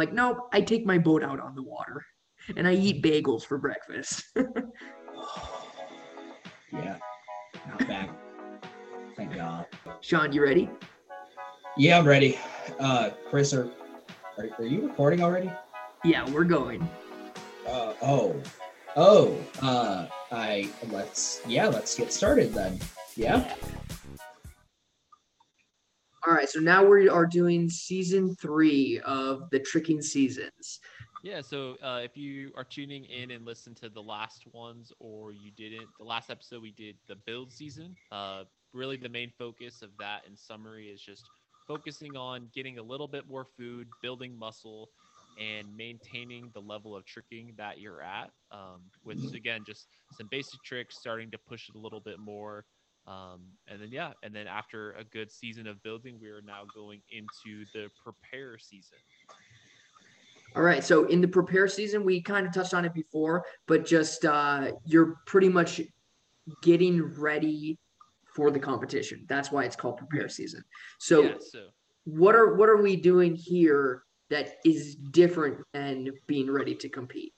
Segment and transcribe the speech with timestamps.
[0.00, 2.02] like, nope, I take my boat out on the water
[2.56, 4.24] and I eat bagels for breakfast.
[6.72, 6.96] yeah,
[7.68, 8.08] not bad.
[9.14, 9.66] Thank God.
[10.00, 10.70] Sean, you ready?
[11.76, 12.38] Yeah, I'm ready.
[12.78, 13.70] Uh, Chris, are,
[14.38, 15.52] are, are you recording already?
[16.02, 16.88] Yeah, we're going.
[17.68, 18.40] Uh, oh,
[18.96, 22.78] oh, uh, I, let's, yeah, let's get started then.
[23.16, 23.54] Yeah.
[26.26, 30.80] All right, so now we are doing season three of the tricking seasons.
[31.22, 35.32] Yeah, so uh, if you are tuning in and listen to the last ones, or
[35.32, 37.96] you didn't, the last episode we did the build season.
[38.12, 38.44] Uh,
[38.74, 41.24] really, the main focus of that in summary is just
[41.66, 44.90] focusing on getting a little bit more food, building muscle,
[45.38, 48.30] and maintaining the level of tricking that you're at.
[48.50, 49.86] Um, with again, just
[50.18, 52.66] some basic tricks, starting to push it a little bit more.
[53.10, 56.62] Um, and then yeah, and then after a good season of building, we are now
[56.72, 58.98] going into the prepare season.
[60.54, 60.84] All right.
[60.84, 64.72] So in the prepare season, we kind of touched on it before, but just uh,
[64.84, 65.80] you're pretty much
[66.62, 67.78] getting ready
[68.34, 69.26] for the competition.
[69.28, 70.62] That's why it's called prepare season.
[70.98, 71.66] So, yeah, so
[72.04, 77.34] what are what are we doing here that is different than being ready to compete?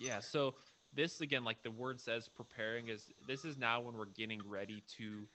[0.00, 0.20] Yeah.
[0.20, 0.54] So
[0.98, 4.82] this again, like the word says, preparing is this is now when we're getting ready
[4.98, 5.28] to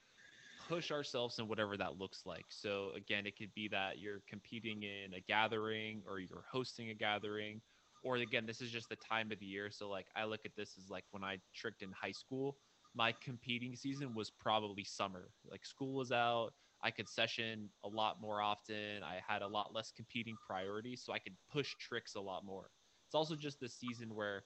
[0.67, 2.45] push ourselves in whatever that looks like.
[2.49, 6.93] So again, it could be that you're competing in a gathering or you're hosting a
[6.93, 7.61] gathering,
[8.03, 9.69] or again, this is just the time of the year.
[9.71, 12.57] So like I look at this as like when I tricked in high school,
[12.93, 15.29] my competing season was probably summer.
[15.49, 16.51] Like school was out,
[16.83, 19.01] I could session a lot more often.
[19.01, 22.69] I had a lot less competing priorities, so I could push tricks a lot more.
[23.07, 24.43] It's also just the season where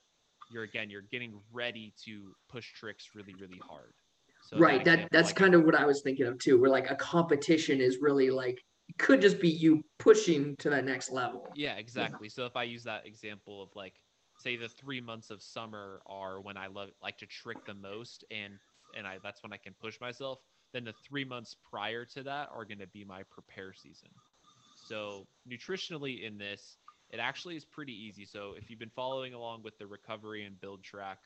[0.50, 3.94] you're again you're getting ready to push tricks really really hard.
[4.44, 4.84] So right.
[4.86, 6.60] That, that that's like, kind of what I was thinking of too.
[6.60, 10.86] Where like a competition is really like it could just be you pushing to that
[10.86, 11.48] next level.
[11.56, 12.28] Yeah, exactly.
[12.28, 12.34] Yeah.
[12.34, 13.94] So if I use that example of like
[14.40, 18.24] say the three months of summer are when I love like to trick the most
[18.32, 18.54] and
[18.98, 20.40] and I that's when I can push myself.
[20.74, 24.10] Then the three months prior to that are going to be my prepare season.
[24.76, 26.78] So nutritionally in this,
[27.10, 28.26] it actually is pretty easy.
[28.26, 31.20] So if you've been following along with the recovery and build track,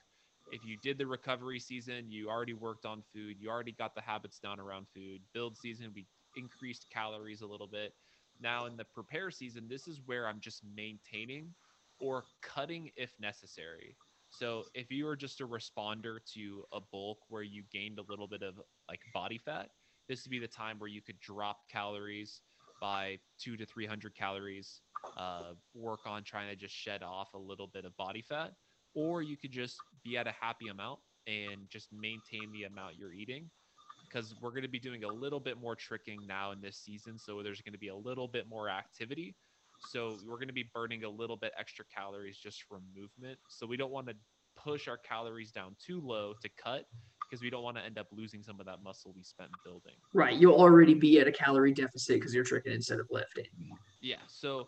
[0.51, 4.01] if you did the recovery season, you already worked on food, you already got the
[4.01, 5.21] habits down around food.
[5.33, 6.05] Build season, we
[6.35, 7.93] increased calories a little bit.
[8.41, 11.53] Now in the prepare season, this is where I'm just maintaining
[11.99, 13.95] or cutting if necessary.
[14.31, 18.27] So if you are just a responder to a bulk where you gained a little
[18.27, 18.55] bit of
[18.89, 19.69] like body fat,
[20.07, 22.41] this would be the time where you could drop calories
[22.81, 24.81] by two to 300 calories,
[25.17, 28.53] uh, work on trying to just shed off a little bit of body fat
[28.93, 33.13] or you could just be at a happy amount and just maintain the amount you're
[33.13, 33.49] eating.
[34.05, 37.17] Because we're going to be doing a little bit more tricking now in this season
[37.17, 39.35] so there's going to be a little bit more activity.
[39.89, 43.39] So we're going to be burning a little bit extra calories just from movement.
[43.47, 44.15] So we don't want to
[44.57, 46.85] push our calories down too low to cut
[47.21, 49.93] because we don't want to end up losing some of that muscle we spent building.
[50.13, 53.45] Right you'll already be at a calorie deficit because you're tricking instead of lifting.
[54.01, 54.67] Yeah so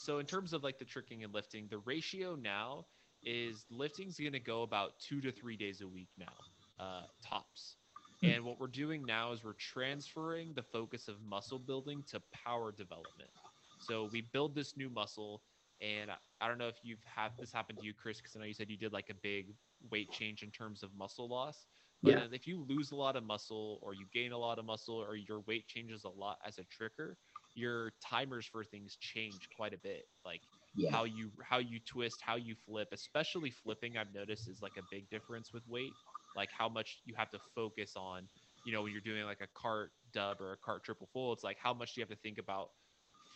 [0.00, 2.86] so in terms of like the tricking and lifting the ratio now
[3.22, 6.32] is lifting's going to go about two to three days a week now,
[6.78, 7.76] uh, tops.
[8.22, 8.30] Hmm.
[8.30, 12.72] And what we're doing now is we're transferring the focus of muscle building to power
[12.72, 13.30] development.
[13.78, 15.42] So we build this new muscle,
[15.80, 18.46] and I don't know if you've had this happen to you, Chris, because I know
[18.46, 19.54] you said you did like a big
[19.90, 21.66] weight change in terms of muscle loss.
[22.02, 22.24] But yeah.
[22.32, 25.16] if you lose a lot of muscle, or you gain a lot of muscle, or
[25.16, 27.16] your weight changes a lot as a tricker,
[27.54, 30.04] your timers for things change quite a bit.
[30.24, 30.40] Like
[30.74, 30.90] yeah.
[30.90, 33.96] how you how you twist, how you flip, especially flipping.
[33.96, 35.92] I've noticed is like a big difference with weight.
[36.36, 38.28] Like how much you have to focus on.
[38.64, 41.42] You know, when you're doing like a cart dub or a cart triple full, it's
[41.42, 42.68] like how much do you have to think about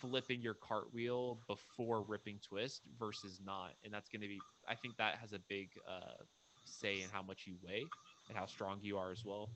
[0.00, 4.38] flipping your cartwheel before ripping twist versus not, and that's going to be.
[4.68, 6.22] I think that has a big uh,
[6.64, 7.84] say in how much you weigh
[8.28, 9.50] and how strong you are as well.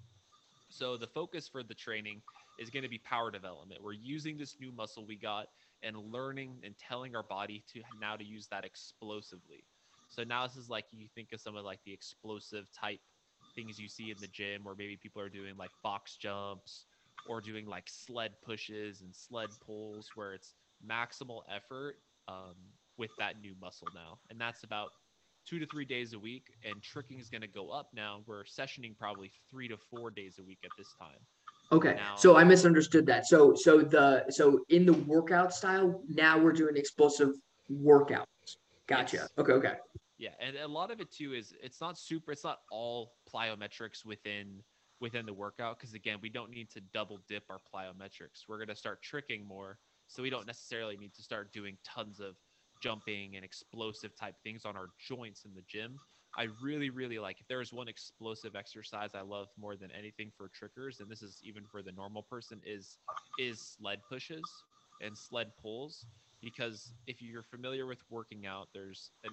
[0.68, 2.20] So the focus for the training
[2.58, 3.82] is going to be power development.
[3.82, 5.46] We're using this new muscle we got
[5.82, 9.64] and learning and telling our body to now to use that explosively.
[10.08, 13.00] So now this is like you think of some of like the explosive type
[13.54, 16.86] things you see in the gym where maybe people are doing like box jumps
[17.28, 20.54] or doing like sled pushes and sled pulls where it's
[20.86, 21.96] maximal effort
[22.28, 22.54] um,
[22.96, 24.18] with that new muscle now.
[24.30, 24.90] And that's about
[25.48, 26.50] two to three days a week.
[26.64, 28.20] And tricking is going to go up now.
[28.26, 31.18] We're sessioning probably three to four days a week at this time.
[31.72, 31.94] Okay.
[31.94, 33.26] Now, so I misunderstood that.
[33.26, 37.34] So so the so in the workout style, now we're doing explosive
[37.72, 38.24] workouts.
[38.86, 39.16] Gotcha.
[39.18, 39.28] Yes.
[39.38, 39.74] Okay, okay.
[40.18, 44.04] Yeah, and a lot of it too is it's not super it's not all plyometrics
[44.04, 44.62] within
[45.00, 48.44] within the workout because again, we don't need to double dip our plyometrics.
[48.48, 49.78] We're going to start tricking more
[50.08, 52.34] So we don't necessarily need to start doing tons of
[52.80, 55.98] jumping and explosive type things on our joints in the gym.
[56.36, 60.48] I really, really like if there's one explosive exercise I love more than anything for
[60.48, 62.98] trickers, and this is even for the normal person, is
[63.40, 64.42] is sled pushes
[65.02, 66.04] and sled pulls.
[66.40, 69.32] Because if you're familiar with working out, there's an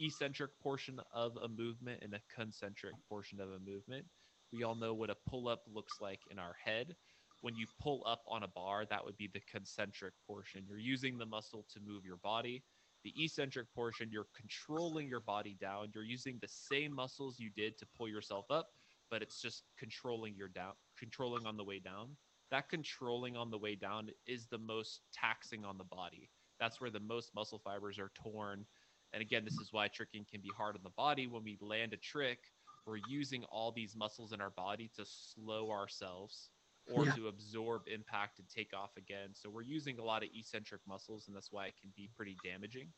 [0.00, 4.06] eccentric portion of a movement and a concentric portion of a movement.
[4.52, 6.96] We all know what a pull up looks like in our head.
[7.42, 10.64] When you pull up on a bar, that would be the concentric portion.
[10.66, 12.62] You're using the muscle to move your body
[13.06, 15.90] the eccentric portion, you're controlling your body down.
[15.94, 18.70] You're using the same muscles you did to pull yourself up,
[19.12, 22.08] but it's just controlling your down, controlling on the way down.
[22.50, 26.30] That controlling on the way down is the most taxing on the body.
[26.58, 28.66] That's where the most muscle fibers are torn.
[29.12, 31.28] And again, this is why tricking can be hard on the body.
[31.28, 32.40] When we land a trick,
[32.86, 36.50] we're using all these muscles in our body to slow ourselves
[36.92, 37.12] or yeah.
[37.12, 39.30] to absorb impact and take off again.
[39.32, 42.36] So we're using a lot of eccentric muscles, and that's why it can be pretty
[42.44, 42.88] damaging.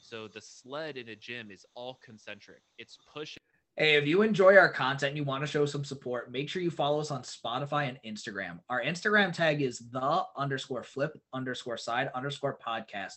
[0.00, 2.62] So the sled in a gym is all concentric.
[2.78, 3.40] It's pushing.
[3.76, 6.62] Hey, if you enjoy our content and you want to show some support, make sure
[6.62, 8.60] you follow us on Spotify and Instagram.
[8.70, 13.16] Our Instagram tag is the underscore flip underscore side underscore podcast.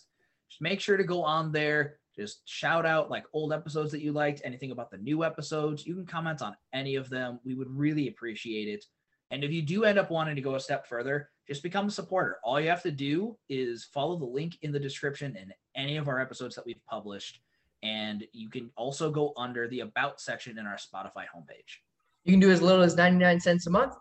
[0.50, 1.96] Just make sure to go on there.
[2.14, 5.86] Just shout out like old episodes that you liked, anything about the new episodes.
[5.86, 7.40] You can comment on any of them.
[7.44, 8.84] We would really appreciate it.
[9.30, 11.90] And if you do end up wanting to go a step further, just become a
[11.90, 12.38] supporter.
[12.42, 16.08] All you have to do is follow the link in the description in any of
[16.08, 17.40] our episodes that we've published.
[17.82, 21.78] And you can also go under the About section in our Spotify homepage.
[22.24, 23.94] You can do as little as 99 cents a month.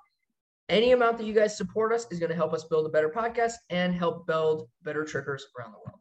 [0.68, 3.10] Any amount that you guys support us is going to help us build a better
[3.10, 6.00] podcast and help build better trickers around the world.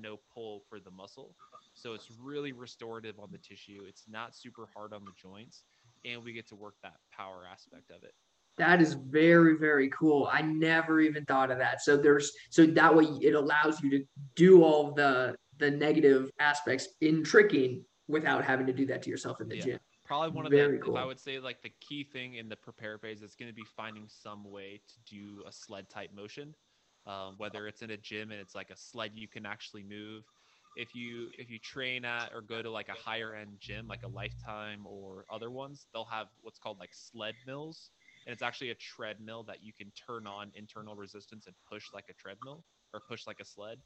[0.00, 1.34] No pull for the muscle.
[1.74, 3.80] So it's really restorative on the tissue.
[3.88, 5.64] It's not super hard on the joints
[6.04, 8.12] and we get to work that power aspect of it.
[8.58, 10.28] That is very very cool.
[10.30, 11.82] I never even thought of that.
[11.82, 14.04] So there's so that way it allows you to
[14.34, 19.40] do all the the negative aspects in tricking without having to do that to yourself
[19.40, 19.62] in the yeah.
[19.62, 19.78] gym.
[20.04, 20.96] Probably one of very the cool.
[20.96, 23.64] I would say like the key thing in the prepare phase is going to be
[23.76, 26.52] finding some way to do a sled type motion,
[27.06, 30.24] um, whether it's in a gym and it's like a sled you can actually move
[30.76, 34.02] if you if you train at or go to like a higher end gym like
[34.04, 37.90] a lifetime or other ones they'll have what's called like sled mills
[38.26, 42.04] and it's actually a treadmill that you can turn on internal resistance and push like
[42.10, 43.78] a treadmill or push like a sled.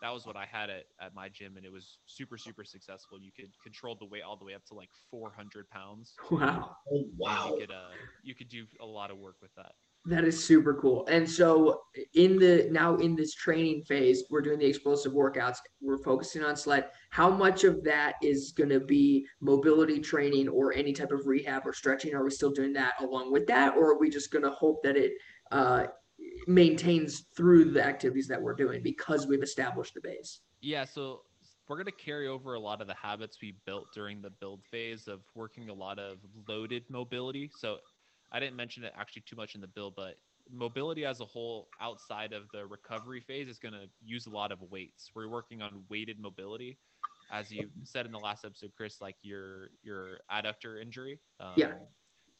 [0.00, 3.20] That was what i had at, at my gym and it was super super successful.
[3.20, 6.14] You could control the weight all the way up to like 400 pounds.
[6.30, 6.76] Wow.
[6.90, 9.72] Oh wow you could uh you could do a lot of work with that
[10.04, 11.06] that is super cool.
[11.06, 11.82] And so
[12.14, 15.58] in the now in this training phase, we're doing the explosive workouts.
[15.80, 16.88] We're focusing on sled.
[17.10, 21.66] How much of that is going to be mobility training or any type of rehab
[21.66, 22.14] or stretching?
[22.14, 24.82] Are we still doing that along with that, or are we just going to hope
[24.82, 25.12] that it
[25.52, 25.84] uh,
[26.48, 30.40] maintains through the activities that we're doing because we've established the base?
[30.60, 30.84] Yeah.
[30.84, 31.22] So
[31.68, 34.64] we're going to carry over a lot of the habits we built during the build
[34.68, 37.50] phase of working a lot of loaded mobility.
[37.56, 37.78] So
[38.32, 40.16] I didn't mention it actually too much in the bill, but
[40.50, 44.50] mobility as a whole outside of the recovery phase is going to use a lot
[44.50, 45.10] of weights.
[45.14, 46.78] We're working on weighted mobility.
[47.30, 51.18] As you said in the last episode, Chris, like your your adductor injury.
[51.40, 51.72] Um, yeah.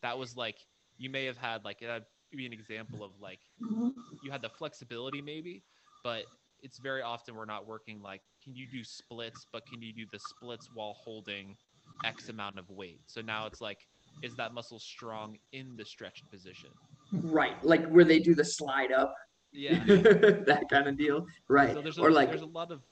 [0.02, 0.56] That was like
[0.98, 2.04] you may have had like that'd
[2.34, 3.40] be an example of like
[4.22, 5.62] you had the flexibility maybe,
[6.04, 6.24] but
[6.60, 10.04] it's very often we're not working like can you do splits, but can you do
[10.12, 11.56] the splits while holding
[12.04, 13.00] X amount of weight?
[13.06, 13.78] So now it's like
[14.22, 16.70] is that muscle strong in the stretched position?
[17.12, 19.14] Right, like where they do the slide up.
[19.52, 21.26] Yeah, that kind of deal.
[21.48, 22.82] Right, so there's a, or like there's a lot of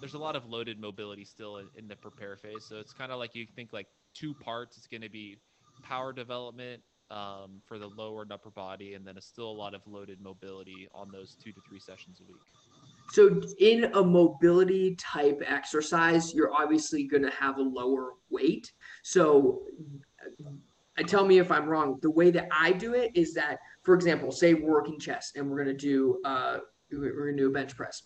[0.00, 2.66] there's a lot of loaded mobility still in, in the prepare phase.
[2.68, 4.76] So it's kind of like you think like two parts.
[4.76, 5.38] It's going to be
[5.84, 9.74] power development um, for the lower and upper body, and then it's still a lot
[9.74, 12.40] of loaded mobility on those two to three sessions a week.
[13.12, 18.72] So in a mobility type exercise, you're obviously going to have a lower weight.
[19.02, 19.64] So
[20.98, 21.98] uh, tell me if I'm wrong.
[22.00, 25.46] The way that I do it is that, for example, say we're working chest and
[25.50, 26.58] we're going to do uh,
[26.90, 28.02] we're going to do a bench press.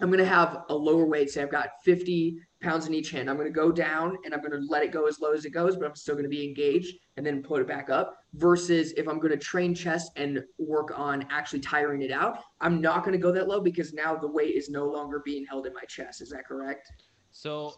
[0.00, 1.30] I'm going to have a lower weight.
[1.30, 3.28] Say I've got 50 pounds in each hand.
[3.28, 5.44] I'm going to go down and I'm going to let it go as low as
[5.44, 8.16] it goes, but I'm still going to be engaged and then put it back up.
[8.34, 12.80] Versus if I'm going to train chest and work on actually tiring it out, I'm
[12.80, 15.66] not going to go that low because now the weight is no longer being held
[15.66, 16.20] in my chest.
[16.22, 16.92] Is that correct?
[17.32, 17.74] So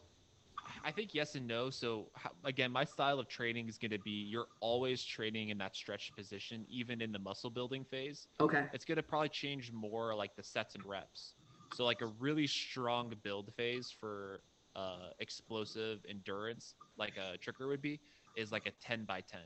[0.85, 1.71] I think yes and no.
[1.71, 2.09] So
[2.45, 6.17] again, my style of training is going to be you're always training in that stretched
[6.17, 8.29] position, even in the muscle building phase.
[8.41, 8.67] Okay.
[8.73, 11.35] It's going to probably change more like the sets and reps.
[11.73, 14.43] So like a really strong build phase for
[14.77, 18.01] uh, explosive endurance, like a tricker would be,
[18.35, 19.41] is like a 10 by 10.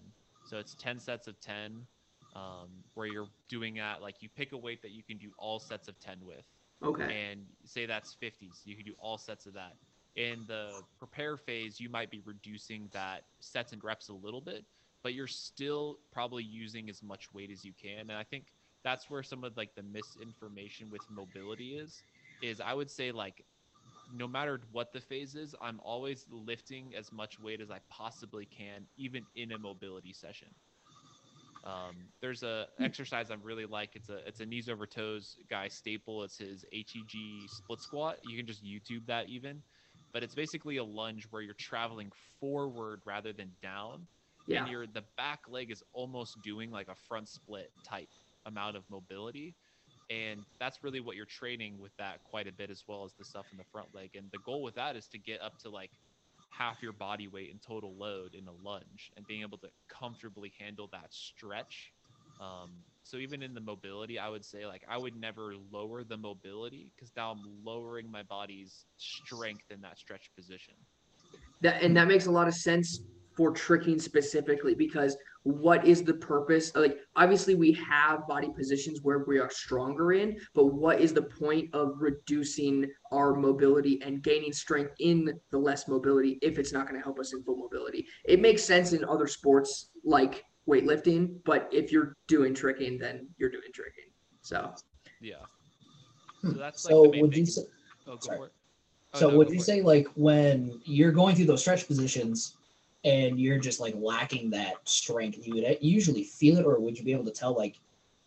[0.44, 1.86] So it's 10 sets of 10.
[2.34, 5.58] um, where you're doing at like you pick a weight that you can do all
[5.58, 6.46] sets of 10 with
[6.84, 7.08] Okay.
[7.10, 9.76] and say that's 50s you can do all sets of that
[10.16, 14.64] in the prepare phase you might be reducing that sets and reps a little bit
[15.02, 18.46] but you're still probably using as much weight as you can and i think
[18.84, 22.04] that's where some of like the misinformation with mobility is
[22.40, 23.46] is i would say like
[24.08, 28.46] no matter what the phase is i'm always lifting as much weight as i possibly
[28.46, 30.54] can even in a mobility session
[31.64, 33.96] um, there's a exercise I really like.
[33.96, 36.22] It's a it's a knees over toes guy staple.
[36.22, 38.24] It's his ATG split squat.
[38.24, 39.64] You can just YouTube that even,
[40.12, 44.08] but it's basically a lunge where you're traveling forward rather than down,
[44.46, 44.58] Yeah.
[44.58, 48.10] and your the back leg is almost doing like a front split type
[48.44, 49.56] amount of mobility,
[50.10, 53.24] and that's really what you're training with that quite a bit as well as the
[53.24, 54.10] stuff in the front leg.
[54.14, 55.90] And the goal with that is to get up to like
[56.50, 60.52] half your body weight in total load in a lunge and being able to comfortably
[60.58, 61.92] handle that stretch.
[62.40, 62.70] Um,
[63.02, 66.92] so even in the mobility, I would say like I would never lower the mobility
[66.94, 70.74] because now I'm lowering my body's strength in that stretch position.
[71.62, 73.00] That and that makes a lot of sense
[73.36, 76.74] for tricking specifically because what is the purpose?
[76.74, 81.22] Like obviously we have body positions where we are stronger in, but what is the
[81.22, 86.88] point of reducing our mobility and gaining strength in the less mobility if it's not
[86.88, 88.04] going to help us in full mobility?
[88.24, 93.50] It makes sense in other sports like weightlifting, but if you're doing tricking, then you're
[93.50, 94.10] doing tricking.
[94.42, 94.74] So
[95.20, 95.36] Yeah.
[96.42, 96.50] Hmm.
[96.50, 97.40] So that's So like the main would thing.
[97.40, 97.62] you say?
[98.08, 98.48] oh, sorry.
[99.14, 102.56] Oh, So no, would you say like when you're going through those stretch positions
[103.06, 107.04] and you're just like lacking that strength, you would usually feel it, or would you
[107.04, 107.78] be able to tell like,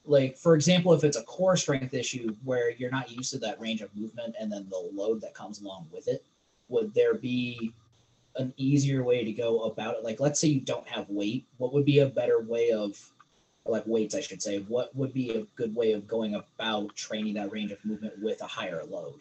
[0.05, 3.59] like for example, if it's a core strength issue where you're not used to that
[3.59, 6.23] range of movement and then the load that comes along with it,
[6.69, 7.73] would there be
[8.37, 10.03] an easier way to go about it?
[10.03, 12.97] Like, let's say you don't have weight, what would be a better way of
[13.65, 17.33] like weights, I should say, what would be a good way of going about training
[17.33, 19.19] that range of movement with a higher load?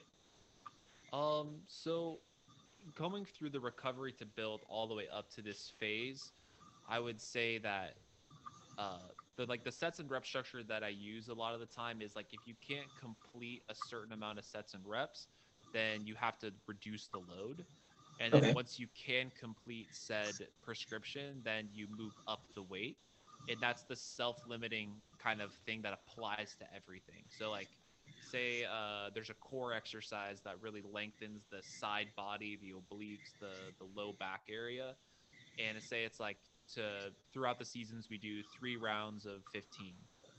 [1.13, 2.21] Um, so
[2.99, 6.35] going through the recovery to build all the way up to this phase,
[6.87, 7.99] I would say that
[8.79, 11.67] uh the like the sets and rep structure that I use a lot of the
[11.67, 15.29] time is like if you can't complete a certain amount of sets and reps,
[15.73, 17.67] then you have to reduce the load.
[18.19, 18.53] And then Okay.
[18.53, 22.99] once you can complete said prescription, then you move up the weight.
[23.49, 27.25] And that's the self-limiting kind of thing that applies to everything.
[27.29, 27.71] So like
[28.31, 33.53] say uh, there's a core exercise that really lengthens the side body, the obliques, the
[33.79, 34.95] the low back area,
[35.59, 36.37] and say it's like
[36.75, 39.95] to throughout the seasons we do three rounds of 15.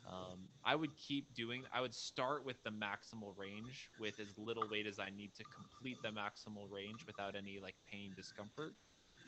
[0.07, 1.63] Um, I would keep doing.
[1.73, 5.43] I would start with the maximal range with as little weight as I need to
[5.43, 8.73] complete the maximal range without any like pain discomfort.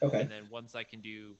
[0.02, 0.22] Okay.
[0.22, 1.36] And then once I can do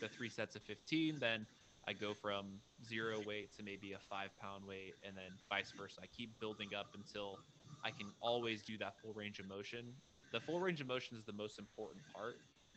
[0.00, 1.44] the three sets of 15, then
[1.88, 2.44] I go from
[2.86, 6.00] zero weight to maybe a five pound weight, and then vice versa.
[6.02, 7.38] I keep building up until
[7.82, 9.94] I can always do that full range of motion.
[10.30, 12.34] The full range of motion is the most important part,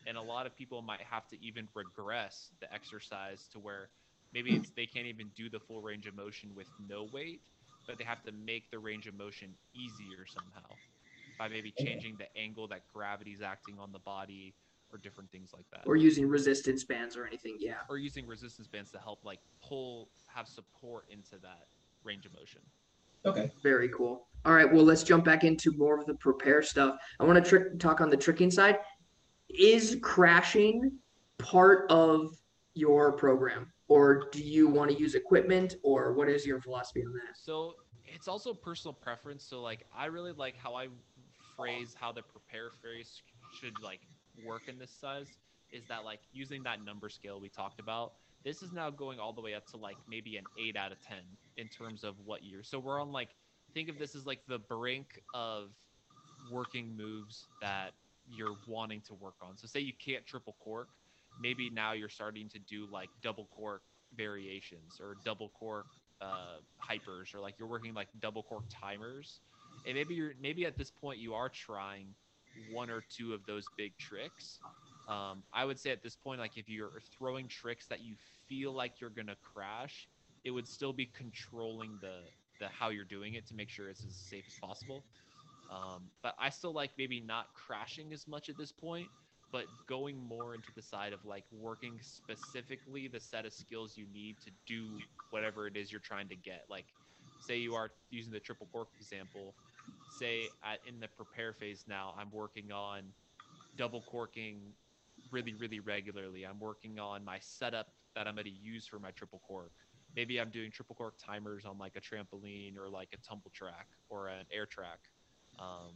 [0.07, 3.89] and a lot of people might have to even regress the exercise to where
[4.33, 7.41] maybe it's, they can't even do the full range of motion with no weight,
[7.87, 10.69] but they have to make the range of motion easier somehow
[11.37, 14.53] by maybe changing the angle that gravity's acting on the body
[14.93, 17.57] or different things like that or using resistance bands or anything.
[17.59, 17.75] Yeah.
[17.89, 21.67] or using resistance bands to help like pull have support into that
[22.03, 22.61] range of motion
[23.23, 23.51] Okay.
[23.61, 24.27] Very cool.
[24.45, 26.95] All right, well, let's jump back into more of the prepare stuff.
[27.19, 28.79] I want to trick talk on the tricking side.
[29.47, 30.91] Is crashing
[31.37, 32.35] part of
[32.73, 37.13] your program, or do you want to use equipment, or what is your philosophy on
[37.13, 37.37] that?
[37.37, 37.75] so
[38.13, 40.87] it's also personal preference so like i really like how i
[41.55, 43.21] phrase how the prepare phrase
[43.59, 44.01] should like
[44.45, 45.27] work in this size
[45.71, 49.33] is that like using that number scale we talked about this is now going all
[49.33, 51.17] the way up to like maybe an 8 out of 10
[51.57, 52.63] in terms of what year.
[52.63, 53.29] So we're on like
[53.73, 55.69] think of this as like the brink of
[56.51, 57.91] working moves that
[58.27, 59.57] you're wanting to work on.
[59.57, 60.89] So say you can't triple cork
[61.39, 63.83] maybe now you're starting to do like double cork
[64.15, 65.87] variations or double cork
[66.21, 69.39] uh, hypers or like you're working like double cork timers.
[69.85, 72.07] And maybe you're maybe at this point you are trying
[72.55, 74.61] one or two of those big tricks
[75.07, 78.15] um, i would say at this point like if you're throwing tricks that you
[78.47, 80.09] feel like you're gonna crash
[80.43, 82.29] it would still be controlling the
[82.59, 85.07] the how you're doing it to make sure it's as safe as possible
[85.69, 89.11] um, but i still like maybe not crashing as much at this point
[89.51, 94.07] but going more into the side of like working specifically the set of skills you
[94.07, 96.65] need to do whatever it is you're trying to get.
[96.69, 96.93] Like,
[97.37, 99.57] say you are using the triple cork example.
[100.09, 103.03] Say at, in the prepare phase now, I'm working on
[103.77, 104.73] double corking
[105.31, 106.45] really, really regularly.
[106.45, 109.71] I'm working on my setup that I'm going to use for my triple cork.
[110.15, 113.87] maybe I'm doing triple cork timers on like a trampoline or like a tumble track
[114.09, 114.99] or an air track.
[115.57, 115.93] Um,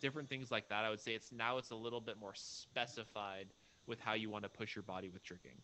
[0.00, 0.84] different things like that.
[0.84, 3.46] I would say it's now it's a little bit more specified
[3.86, 5.56] with how you want to push your body with tricking.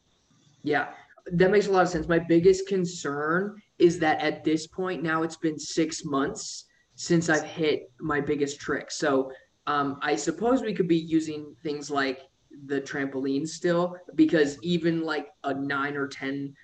[0.62, 0.88] Yeah,
[1.32, 2.09] that makes a lot of sense.
[2.09, 6.66] My biggest concern is that at this point now it's been six months
[7.00, 8.90] since I've hit my biggest trick.
[8.90, 9.33] So
[9.66, 12.21] um, I suppose we could be using things like
[12.66, 16.54] the trampoline still because even like a nine or ten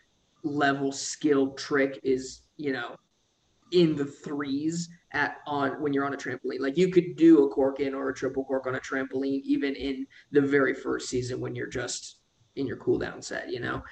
[0.45, 2.97] level skill trick is you know
[3.73, 6.61] in the threes at on when you're on a trampoline.
[6.61, 9.75] Like you could do a cork in or a triple cork on a trampoline even
[9.75, 12.19] in the very first season when you're just
[12.57, 13.83] in your cooldown set, you know.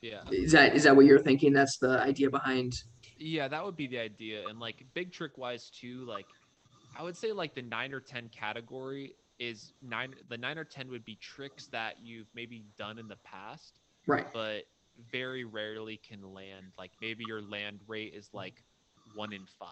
[0.00, 0.22] Yeah.
[0.32, 1.52] Is that is that what you're thinking?
[1.52, 2.72] That's the idea behind
[3.18, 4.46] Yeah, that would be the idea.
[4.48, 6.26] And like big trick wise too, like
[6.98, 10.88] I would say like the nine or ten category is nine the nine or ten
[10.90, 14.26] would be tricks that you've maybe done in the past, right.
[14.32, 14.64] but
[15.10, 16.66] very rarely can land.
[16.78, 18.62] Like maybe your land rate is like
[19.14, 19.70] one in five.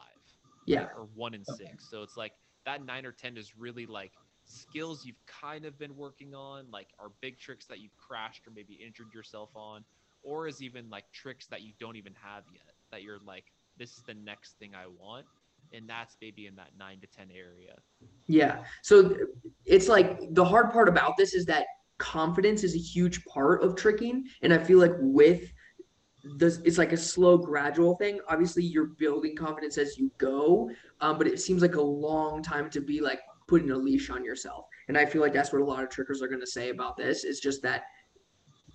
[0.67, 0.89] Yeah.
[0.97, 1.89] Or one in six.
[1.91, 2.33] So it's like
[2.65, 4.13] that nine or ten is really like
[4.45, 8.53] skills you've kind of been working on, like are big tricks that you've crashed or
[8.53, 9.85] maybe injured yourself on,
[10.23, 13.45] or is even like tricks that you don't even have yet that you're like,
[13.79, 15.27] this is the next thing I want.
[15.73, 17.75] And that's maybe in that nine to 10 area.
[18.27, 18.63] Yeah.
[18.83, 19.17] So
[19.65, 21.67] it's like the hard part about this is that
[21.99, 24.25] confidence is a huge part of tricking.
[24.43, 25.51] And I feel like with
[26.37, 28.21] this, it's like a slow, gradual thing.
[28.29, 30.71] Obviously, you're building confidence as you go,
[31.01, 34.25] um, but it seems like a long time to be like putting a leash on
[34.25, 34.67] yourself.
[34.89, 36.97] And I feel like that's what a lot of trickers are going to say about
[36.97, 37.25] this.
[37.25, 37.85] It's just that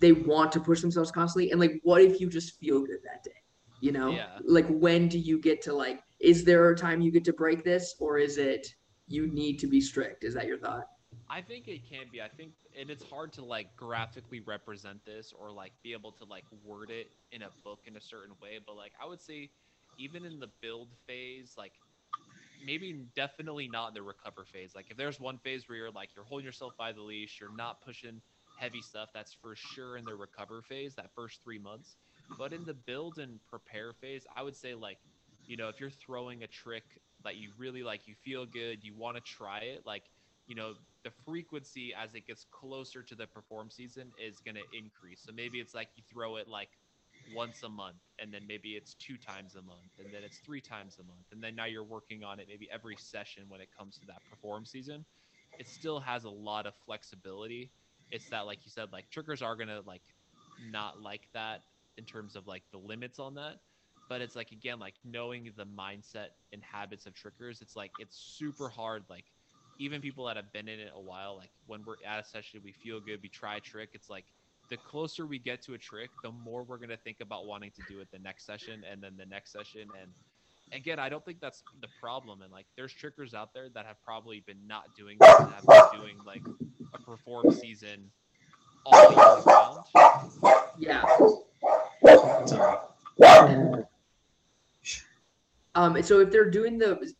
[0.00, 1.50] they want to push themselves constantly.
[1.50, 3.32] And like, what if you just feel good that day?
[3.80, 4.38] You know, Yeah.
[4.44, 6.02] like when do you get to like?
[6.20, 8.66] Is there a time you get to break this, or is it
[9.06, 10.24] you need to be strict?
[10.24, 10.86] Is that your thought?
[11.30, 12.20] I think it can be.
[12.20, 16.24] I think, and it's hard to like graphically represent this or like be able to
[16.24, 18.58] like word it in a book in a certain way.
[18.64, 19.50] But like, I would say,
[19.96, 21.72] even in the build phase, like
[22.64, 24.74] maybe definitely not in the recover phase.
[24.74, 27.54] Like, if there's one phase where you're like, you're holding yourself by the leash, you're
[27.54, 28.20] not pushing
[28.56, 31.96] heavy stuff, that's for sure in the recover phase, that first three months.
[32.36, 34.98] But in the build and prepare phase, I would say, like,
[35.46, 36.84] you know, if you're throwing a trick
[37.24, 40.04] that you really like, you feel good, you want to try it, like,
[40.46, 44.62] you know, the frequency as it gets closer to the perform season is going to
[44.76, 45.20] increase.
[45.24, 46.70] So maybe it's like you throw it like
[47.34, 50.60] once a month, and then maybe it's two times a month, and then it's three
[50.60, 53.68] times a month, and then now you're working on it maybe every session when it
[53.76, 55.04] comes to that perform season.
[55.58, 57.70] It still has a lot of flexibility.
[58.10, 60.02] It's that, like you said, like trickers are to like
[60.72, 61.62] not like that
[61.98, 63.56] in terms of like the limits on that.
[64.08, 68.16] But it's like, again, like knowing the mindset and habits of trickers, it's like, it's
[68.16, 69.04] super hard.
[69.10, 69.24] Like,
[69.78, 72.60] even people that have been in it a while, like when we're at a session,
[72.64, 73.90] we feel good, we try a trick.
[73.92, 74.24] It's like
[74.70, 77.82] the closer we get to a trick, the more we're gonna think about wanting to
[77.88, 79.88] do it the next session and then the next session.
[80.00, 80.10] And
[80.72, 82.40] again, I don't think that's the problem.
[82.42, 85.66] And like, there's trickers out there that have probably been not doing this and have
[85.66, 86.42] been doing like
[86.94, 88.10] a perform season
[88.86, 89.78] all year round.
[90.78, 91.04] Yeah.
[95.74, 97.12] Um, and so if they're doing the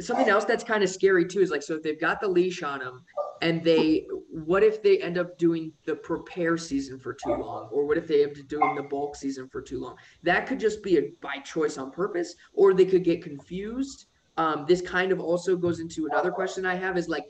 [0.00, 2.62] something else that's kind of scary too is like so if they've got the leash
[2.62, 3.04] on them
[3.42, 7.68] and they what if they end up doing the prepare season for too long?
[7.72, 9.96] Or what if they end up doing the bulk season for too long?
[10.22, 14.06] That could just be a by choice on purpose or they could get confused.
[14.36, 17.24] Um, this kind of also goes into another question i have is like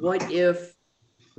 [0.00, 0.74] what if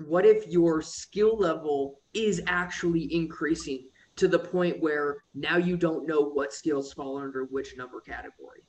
[0.06, 6.08] what if your skill level is actually increasing to the point where now you don't
[6.08, 8.62] know what skills fall under which number category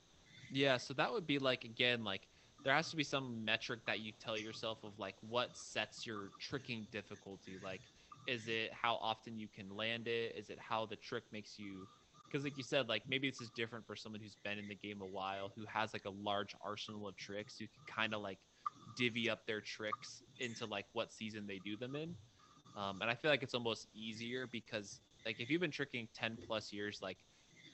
[0.53, 2.29] Yeah, so that would be like again, like
[2.65, 6.31] there has to be some metric that you tell yourself of like what sets your
[6.41, 7.59] tricking difficulty.
[7.63, 7.81] Like,
[8.27, 10.35] is it how often you can land it?
[10.37, 11.87] Is it how the trick makes you?
[12.27, 14.75] Because like you said, like maybe this is different for someone who's been in the
[14.75, 18.21] game a while, who has like a large arsenal of tricks, who can kind of
[18.21, 18.39] like
[18.97, 22.17] divvy up their tricks into like what season they do them in.
[22.77, 26.39] Um, and I feel like it's almost easier because like if you've been tricking ten
[26.47, 27.19] plus years, like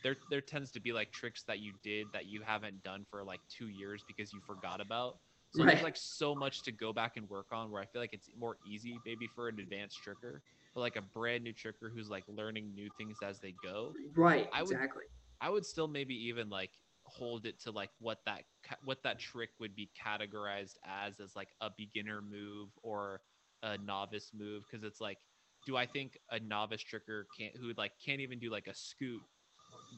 [0.02, 3.22] there there tends to be like tricks that you did that you haven't done for
[3.24, 5.18] like two years because you forgot about.
[5.50, 5.72] So Right.
[5.72, 8.30] there's like so much to go back and work on where I feel like it's
[8.38, 10.40] more easy maybe for an advanced tricker,
[10.74, 13.94] but like a brand new tricker who's like learning new things as they go.
[14.16, 15.04] right I would- exactly
[15.40, 16.70] I would still maybe even like
[17.04, 18.44] hold it to like what that
[18.84, 23.20] what that trick would be categorized as as like a beginner move or
[23.62, 25.18] a novice move because it's like
[25.64, 29.22] do I think a novice tricker can't who like can't even do like a scoot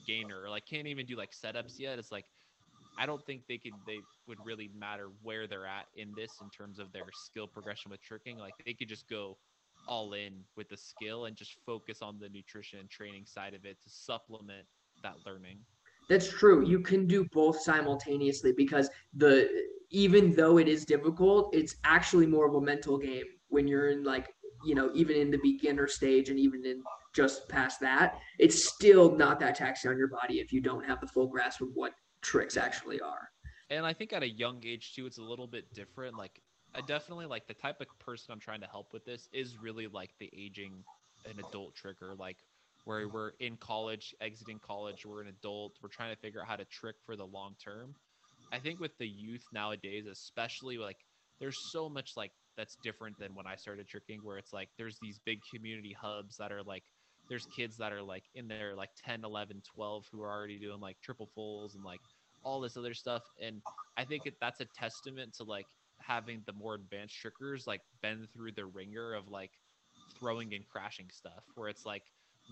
[0.07, 2.27] gainer or like can't even do like setups yet it's like
[2.97, 6.51] I don't think they could they would really matter where they're at in this in
[6.51, 9.39] terms of their skill progression with tricking like they could just go
[9.87, 13.65] all in with the skill and just focus on the nutrition and training side of
[13.65, 14.67] it to supplement
[15.03, 15.59] that learning.
[16.09, 16.67] That's true.
[16.67, 19.49] You can do both simultaneously because the
[19.91, 24.03] even though it is difficult, it's actually more of a mental game when you're in
[24.03, 24.34] like,
[24.65, 26.83] you know, even in the beginner stage and even in
[27.15, 31.01] just past that, it's still not that taxing on your body if you don't have
[31.01, 33.29] the full grasp of what tricks actually are.
[33.71, 36.17] And I think at a young age too, it's a little bit different.
[36.17, 36.41] Like
[36.75, 39.87] I definitely like the type of person I'm trying to help with this is really
[39.87, 40.85] like the aging
[41.27, 42.37] an adult tricker, like
[42.85, 46.57] where we're in college, exiting college, we're an adult, we're trying to figure out how
[46.57, 47.95] to trick for the long term.
[48.53, 50.99] I think with the youth nowadays, especially like
[51.41, 54.99] there's so much like that's different than when I started tricking, where it's like there's
[55.01, 56.85] these big community hubs that are like
[57.29, 60.81] there's kids that are like in there like 10, 11, 12 who are already doing
[60.81, 62.01] like triple fulls and like
[62.43, 63.23] all this other stuff.
[63.43, 63.63] And
[63.97, 65.67] I think that's a testament to like
[66.01, 69.53] having the more advanced trickers like been through the ringer of like
[70.19, 72.03] throwing and crashing stuff where it's like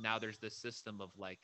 [0.03, 1.39] now there's this system of like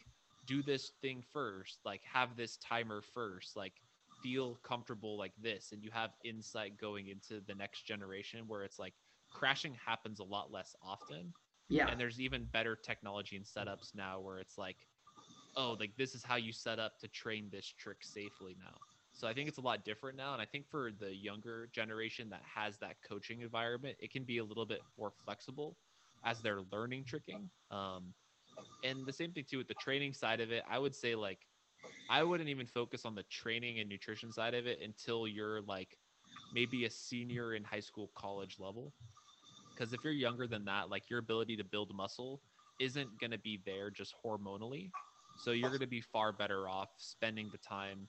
[0.46, 3.74] do this thing first like have this timer first like
[4.22, 8.78] feel comfortable like this and you have insight going into the next generation where it's
[8.78, 8.94] like
[9.30, 11.34] crashing happens a lot less often.
[11.68, 11.86] Yeah.
[11.90, 14.88] and there's even better technology and setups now where it's like
[15.56, 18.80] oh like this is how you set up to train this trick safely now.
[19.12, 20.32] So i think it's a lot different now.
[20.32, 24.38] And i think for the younger generation that has that coaching environment it can be
[24.38, 25.78] a little bit more flexible
[26.24, 27.50] as they're learning tricking.
[27.70, 28.14] Um,
[28.82, 30.64] and the same thing too with the training side of it.
[30.68, 31.47] I would say like
[32.08, 35.98] i wouldn't even focus on the training and nutrition side of it until you're like
[36.52, 38.94] maybe a senior in high school college level.
[39.74, 42.42] Because if you're younger than that like your ability to build muscle
[42.78, 44.92] isn't going to be there just hormonally.
[45.36, 48.08] So you're going to be far better off spending the time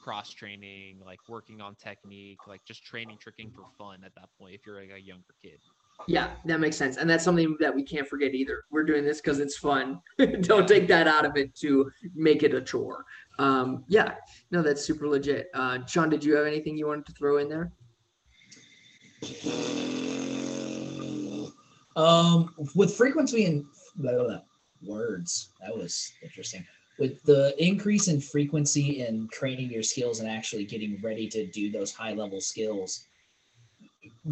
[0.00, 4.54] cross training like working on technique like just training tricking for fun at that point
[4.54, 5.60] if you're like a younger kid
[6.08, 6.96] Yeah, that makes sense.
[6.98, 8.62] And that's something that we can't forget either.
[8.70, 10.00] We're doing this because it's fun.
[10.42, 13.04] Don't take that out of it to make it a chore.
[13.38, 14.14] Um, yeah,
[14.50, 15.48] no, that's super legit.
[15.54, 17.72] Uh, Sean, did you have anything you wanted to throw in there?
[21.96, 23.64] Um, with frequency and
[23.96, 24.40] blah, blah, blah,
[24.82, 26.64] words, that was interesting.
[26.98, 31.70] With the increase in frequency in training your skills and actually getting ready to do
[31.70, 33.06] those high level skills,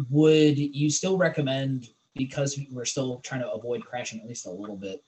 [0.09, 4.77] would you still recommend because we're still trying to avoid crashing at least a little
[4.77, 5.03] bit?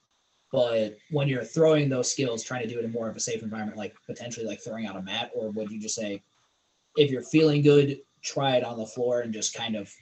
[0.51, 3.43] But when you're throwing those skills, trying to do it in more of a safe
[3.43, 6.23] environment, like potentially like throwing out a mat, or would you just say,
[6.95, 9.93] if you're feeling good, try it on the floor and just kind of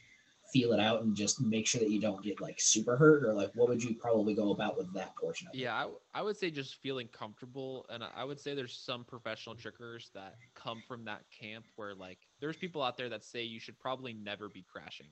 [0.54, 3.34] feel it out and just make sure that you don't get like super hurt or
[3.34, 5.60] like what would you probably go about with that portion of it?
[5.60, 7.86] Yeah, I, would say just feeling comfortable.
[7.90, 12.20] And I would say there's some professional trickers that come from that camp where, like,
[12.46, 15.08] there's people out there that say you should probably never be crashing.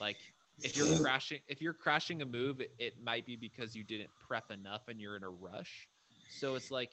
[0.00, 0.16] Like,
[0.64, 4.10] if you're crashing, if you're crashing a move, it, it might be because you didn't
[4.26, 5.86] prep enough and you're in a rush.
[6.28, 6.90] So it's like,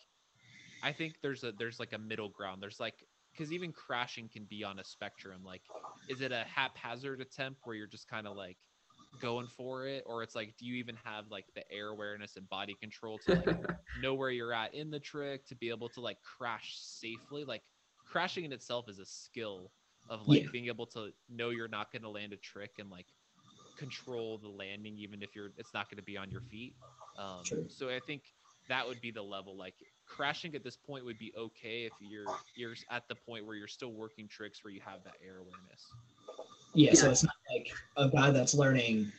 [0.83, 2.61] I think there's a there's like a middle ground.
[2.61, 5.41] There's like because even crashing can be on a spectrum.
[5.43, 5.63] Like,
[6.07, 8.57] is it a haphazard attempt where you're just kind of like
[9.19, 12.47] going for it, or it's like, do you even have like the air awareness and
[12.47, 13.57] body control to like
[13.95, 17.43] know where you're at in the trick to be able to like crash safely?
[17.43, 17.63] Like,
[18.13, 19.71] crashing in itself is a skill
[20.07, 20.49] of like Yeah.
[20.51, 23.07] being able to know you're not going to land a trick and like
[23.75, 26.75] control the landing even if you're it's not going to be on your feet
[27.17, 27.65] um, True.
[27.67, 28.35] so i think
[28.69, 29.73] that would be the level like
[30.05, 33.67] crashing at this point would be okay if you're you're at the point where you're
[33.67, 35.95] still working tricks where you have that air awareness
[36.75, 39.11] Yeah, so it's not like a guy that's learning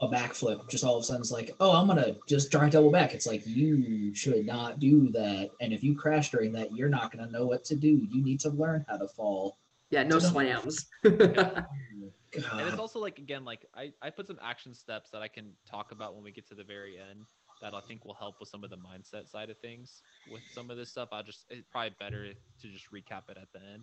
[0.00, 2.90] a backflip just all of a sudden it's like, oh, I'm gonna just try double
[2.90, 3.12] back.
[3.14, 7.10] It's like you should not do that, and if you crash during that, you're not
[7.12, 7.88] gonna know what to do.
[8.10, 9.58] You need to learn how to fall.
[9.90, 10.86] yeah, no So- slams.
[11.04, 15.50] and it's also like again like I, I put some action steps that i can
[15.68, 17.24] talk about when we get to the very end
[17.60, 20.70] that i think will help with some of the mindset side of things with some
[20.70, 23.82] of this stuff i'll just it's probably better to just recap it at the end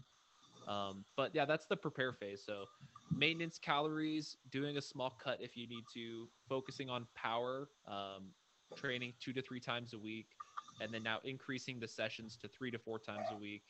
[0.67, 2.65] um, but yeah that's the prepare phase so
[3.15, 8.29] maintenance calories doing a small cut if you need to focusing on power um,
[8.75, 10.27] training two to three times a week
[10.79, 13.63] and then now increasing the sessions to three to four times a week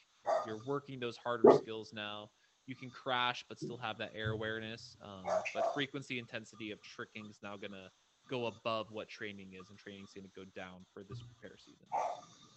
[0.46, 2.30] you're working those harder skills now
[2.68, 4.96] you can crash but still have that air awareness.
[5.02, 5.24] Um,
[5.56, 7.90] but frequency intensity of tricking is now gonna
[8.30, 11.88] go above what training is, and training is gonna go down for this prepare season.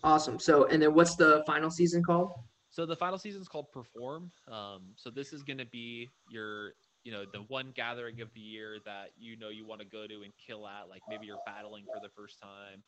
[0.02, 0.38] awesome.
[0.38, 2.32] So, and then what's the final season called?
[2.70, 4.30] So the final season is called Perform.
[4.50, 8.78] Um, so this is gonna be your, you know, the one gathering of the year
[8.84, 10.88] that you know you want to go to and kill at.
[10.88, 12.82] Like maybe you're battling for the first time,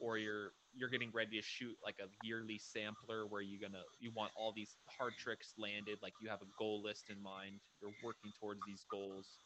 [0.00, 4.10] or you're you're getting ready to shoot like a yearly sampler where you're gonna you
[4.14, 5.98] want all these hard tricks landed.
[6.02, 7.60] Like you have a goal list in mind.
[7.80, 9.38] You're working towards these goals.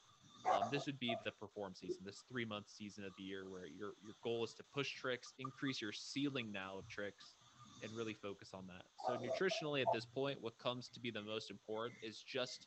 [0.50, 3.66] Um, this would be the perform season, this three month season of the year where
[3.66, 7.36] your your goal is to push tricks, increase your ceiling now of tricks,
[7.82, 8.82] and really focus on that.
[9.06, 12.66] So nutritionally, at this point, what comes to be the most important is just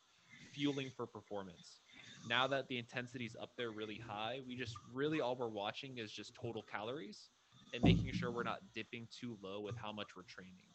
[0.53, 1.79] fueling for performance.
[2.27, 5.97] Now that the intensity is up there really high, we just really all we're watching
[5.97, 7.29] is just total calories
[7.73, 10.69] and making sure we're not dipping too low with how much we're training.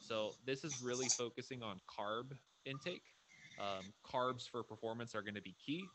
[0.00, 2.32] So this is really focusing on carb
[2.64, 3.02] intake.
[3.58, 5.88] Um, carbs for performance are going to be key.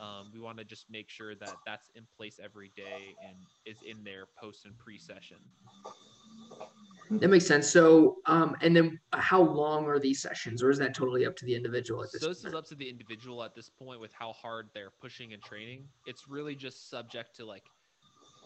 [0.00, 3.36] Um, we want to just make sure that that's in place every day and
[3.66, 5.36] is in there post and pre session.
[7.10, 7.68] That makes sense.
[7.68, 11.44] So, um, and then how long are these sessions, or is that totally up to
[11.44, 12.54] the individual at this So this point?
[12.54, 15.88] is up to the individual at this point with how hard they're pushing and training.
[16.06, 17.64] It's really just subject to like,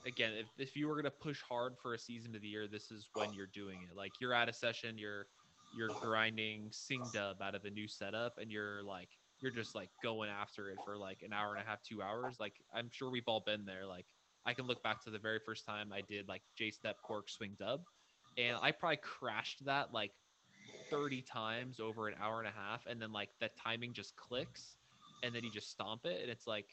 [0.07, 2.91] again, if, if you were gonna push hard for a season of the year, this
[2.91, 3.95] is when you're doing it.
[3.95, 5.27] Like you're at a session, you're
[5.77, 9.09] you're grinding Sing Dub out of the new setup, and you're like
[9.43, 12.37] you're just like going after it for like an hour and a half, two hours.
[12.41, 13.85] Like I'm sure we've all been there.
[13.85, 14.07] Like
[14.47, 17.29] I can look back to the very first time I did like J step cork
[17.29, 17.83] swing dub,
[18.37, 20.13] and I probably crashed that like
[20.91, 24.77] 30 times over an hour and a half and then like the timing just clicks
[25.23, 26.67] and then you just stomp it and it's like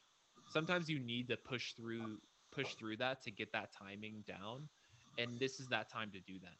[0.47, 2.17] sometimes you need to push through
[2.51, 4.67] push through that to get that timing down
[5.17, 6.57] and this is that time to do that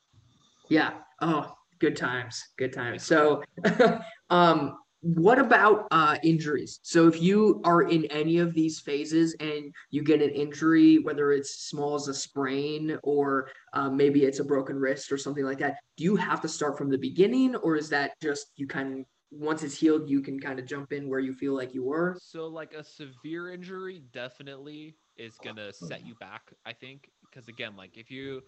[0.70, 0.94] Yeah.
[1.22, 2.42] Oh, good times.
[2.58, 3.04] Good times.
[3.04, 3.44] So,
[4.30, 6.80] um, what about uh, injuries?
[6.84, 11.32] So, if you are in any of these phases and you get an injury, whether
[11.32, 15.58] it's small as a sprain or uh, maybe it's a broken wrist or something like
[15.60, 19.00] that, do you have to start from the beginning, or is that just you kind
[19.00, 21.84] of once it's healed, you can kind of jump in where you feel like you
[21.84, 22.18] were?
[22.22, 27.76] so like a severe injury definitely is gonna set you back i think because again
[27.76, 28.42] like if you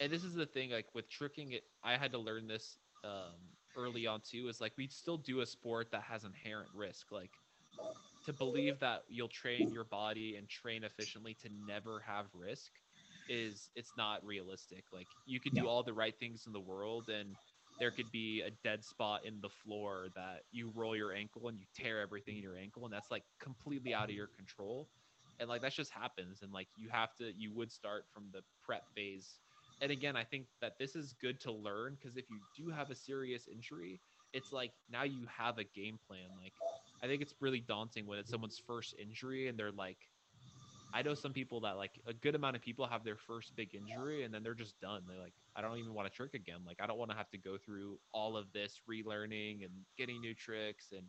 [0.00, 3.34] and this is the thing like with tricking it i had to learn this um
[3.76, 7.40] early on too is like we still do a sport that has inherent risk like
[8.24, 12.72] to believe that you'll train your body and train efficiently to never have risk
[13.28, 14.84] is it's not realistic.
[14.92, 17.36] Like you could do all the right things in the world and
[17.78, 21.58] there could be a dead spot in the floor that you roll your ankle and
[21.58, 24.88] you tear everything in your ankle and that's like completely out of your control.
[25.38, 28.42] And like that just happens and like you have to you would start from the
[28.62, 29.40] prep phase
[29.80, 32.90] and again i think that this is good to learn because if you do have
[32.90, 34.00] a serious injury
[34.32, 36.28] it's like now you have a game plan.
[36.36, 36.54] Like
[37.02, 39.98] i think it's really daunting when it's someone's first injury and they're like
[40.92, 43.74] i know some people that like a good amount of people have their first big
[43.74, 45.02] injury and then they're just done.
[45.06, 46.60] They're like i don't even want to trick again.
[46.66, 50.20] Like i don't want to have to go through all of this relearning and getting
[50.20, 51.08] new tricks and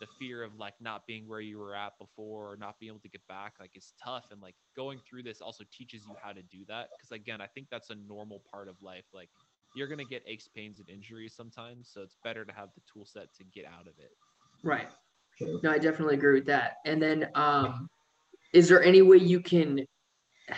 [0.00, 3.00] the fear of like not being where you were at before or not being able
[3.00, 6.32] to get back like is tough and like going through this also teaches you how
[6.32, 9.30] to do that because again i think that's a normal part of life like
[9.74, 12.82] you're going to get aches pains and injuries sometimes so it's better to have the
[12.92, 14.12] tool set to get out of it
[14.62, 14.88] Right.
[15.40, 16.76] No, I definitely agree with that.
[16.84, 17.88] And then, um,
[18.52, 19.84] is there any way you can?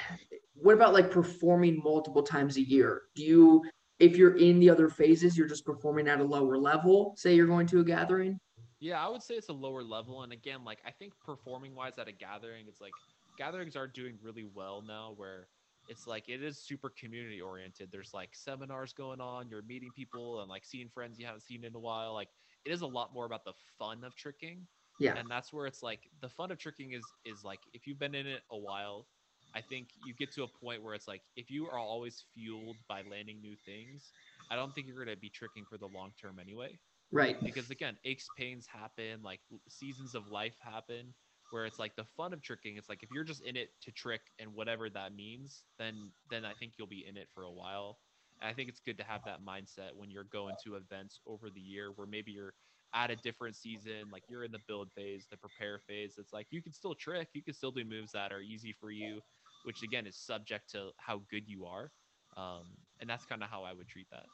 [0.60, 3.02] What about like performing multiple times a year?
[3.14, 3.62] Do you,
[4.00, 7.14] if you're in the other phases, you're just performing at a lower level?
[7.16, 8.40] Say you're going to a gathering.
[8.80, 10.22] Yeah, I would say it's a lower level.
[10.22, 12.92] And again, like I think performing wise at a gathering, it's like
[13.36, 15.48] gatherings are doing really well now where
[15.88, 17.88] it's like it is super community oriented.
[17.90, 21.64] There's like seminars going on, you're meeting people and like seeing friends you haven't seen
[21.64, 22.12] in a while.
[22.14, 22.28] Like
[22.64, 24.66] it is a lot more about the fun of tricking.
[25.00, 25.16] Yeah.
[25.16, 28.14] And that's where it's like the fun of tricking is is like if you've been
[28.14, 29.06] in it a while,
[29.54, 32.76] I think you get to a point where it's like if you are always fueled
[32.88, 34.12] by landing new things,
[34.50, 36.78] I don't think you're gonna be tricking for the long term anyway
[37.10, 37.40] Right.
[37.42, 41.14] because again aches pains happen like seasons of life happen
[41.50, 42.76] where it's like the fun of tricking.
[42.76, 46.44] It's like if you're just in it to trick and whatever that means then then
[46.44, 47.98] i think you'll be in it for a while.
[48.40, 51.50] And i think it's good to have that mindset when you're going to events over
[51.50, 52.54] the year where maybe you're
[52.94, 56.14] at a different season like you're in the build phase the prepare phase.
[56.18, 58.90] It's like you can still trick you can still do moves that are easy for
[58.90, 59.20] you
[59.64, 61.90] which again is subject to how good you are.
[62.36, 62.64] Um,
[63.00, 64.26] and that's kind of how i would treat that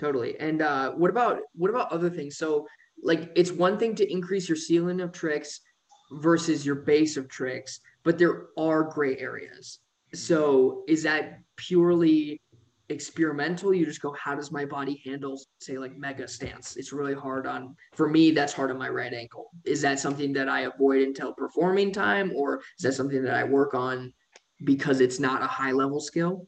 [0.00, 0.40] Totally.
[0.40, 2.38] And uh, what about what about other things?
[2.38, 2.66] So,
[3.02, 5.60] like, it's one thing to increase your ceiling of tricks
[6.12, 9.80] versus your base of tricks, but there are gray areas.
[10.14, 12.40] So, is that purely
[12.88, 13.74] experimental?
[13.74, 16.76] You just go, how does my body handle, say, like mega stance?
[16.78, 17.76] It's really hard on.
[17.94, 19.50] For me, that's hard on my right ankle.
[19.66, 23.44] Is that something that I avoid until performing time, or is that something that I
[23.44, 24.14] work on
[24.64, 26.46] because it's not a high level skill?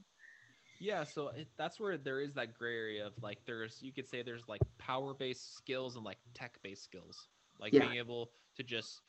[0.83, 4.09] Yeah, so it, that's where there is that gray area of like there's you could
[4.09, 7.29] say there's like power based skills and like tech based skills,
[7.61, 7.81] like Yeah.
[7.81, 9.03] being able to just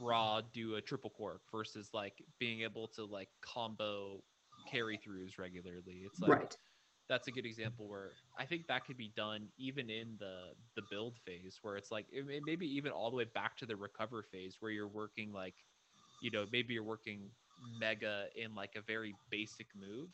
[0.00, 4.24] raw do a triple cork versus like being able to like combo
[4.66, 6.02] carry throughs regularly.
[6.04, 6.56] It's like right.
[7.08, 10.82] that's a good example where I think that could be done even in the the
[10.82, 14.24] build phase where it's like it, maybe even all the way back to the recover
[14.24, 15.64] phase where you're working like
[16.18, 20.10] you know maybe you're working mega in like a very basic move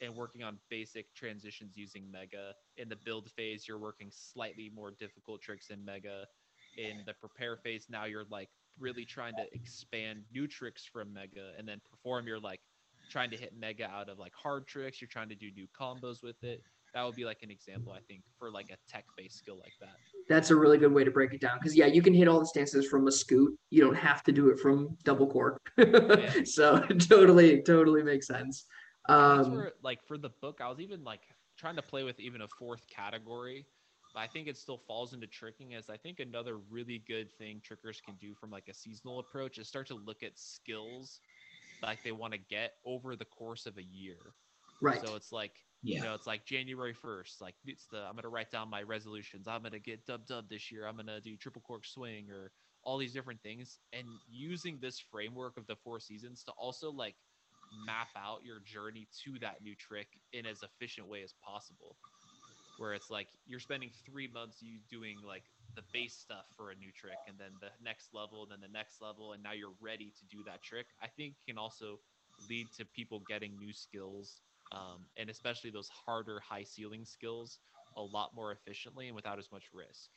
[0.00, 4.92] and working on basic transitions using mega in the build phase you're working slightly more
[4.98, 6.26] difficult tricks in mega
[6.76, 11.52] in the prepare phase now you're like really trying to expand new tricks from mega
[11.58, 12.60] and then perform you're like
[13.10, 16.22] trying to hit mega out of like hard tricks you're trying to do new combos
[16.22, 19.38] with it that would be like an example i think for like a tech based
[19.38, 19.96] skill like that
[20.28, 22.40] That's a really good way to break it down because yeah, you can hit all
[22.40, 23.54] the stances from a scoot.
[23.70, 25.60] You don't have to do it from double cork.
[26.44, 28.64] so totally, totally makes sense.
[29.28, 32.20] That's Um, where, like for the book, I was even like trying to play with
[32.20, 33.68] even a fourth category,
[34.12, 35.74] but I think it still falls into tricking.
[35.74, 39.58] As I think another really good thing trickers can do from like a seasonal approach
[39.58, 41.22] is start to look at skills
[41.82, 44.36] like they want to get over the course of a year.
[44.80, 45.02] right.
[45.02, 45.96] So it's like Yeah.
[45.96, 47.40] you know, it's like January first.
[47.40, 49.46] Like it's the I'm gonna write down my resolutions.
[49.48, 50.86] I'm gonna get dub dub this year.
[50.86, 53.80] I'm gonna do triple cork swing or all these different things.
[53.92, 57.16] And using this framework of the four seasons to also like
[57.74, 61.98] map out your journey to that new trick in as efficient way as possible.
[62.76, 66.74] Where it's like you're spending three months you doing like the base stuff for a
[66.74, 69.76] new trick and then the next level and then the next level and now you're
[69.80, 70.88] ready to do that trick.
[71.00, 72.00] I think can also
[72.38, 77.60] lead to people getting new skills um, and especially those harder high ceiling skills
[77.96, 80.10] a lot more efficiently and without as much risk.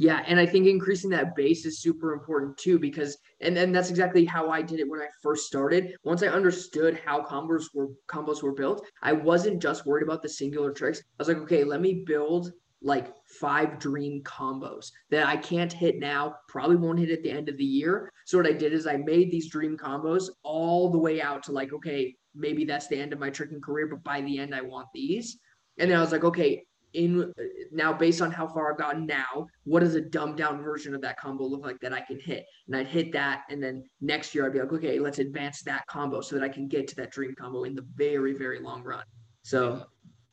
[0.00, 3.90] Yeah, and I think increasing that base is super important too because and then that's
[3.90, 5.96] exactly how I did it when I first started.
[6.04, 10.28] Once I understood how combos were combos were built, I wasn't just worried about the
[10.28, 11.00] singular tricks.
[11.00, 15.98] I was like, okay, let me build like five dream combos that I can't hit
[15.98, 18.12] now, probably won't hit at the end of the year.
[18.24, 21.52] So what I did is I made these dream combos all the way out to
[21.52, 24.60] like, okay, maybe that's the end of my tricking career, but by the end I
[24.60, 25.40] want these.
[25.76, 27.32] And then I was like, okay, in
[27.70, 31.00] now based on how far I've gotten now, what does a dumbed down version of
[31.02, 32.46] that combo look like that I can hit?
[32.66, 35.86] And I'd hit that, and then next year I'd be like, okay, let's advance that
[35.86, 38.82] combo so that I can get to that dream combo in the very, very long
[38.82, 39.04] run.
[39.42, 39.86] So